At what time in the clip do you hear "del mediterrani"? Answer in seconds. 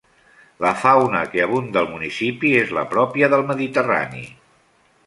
3.37-4.27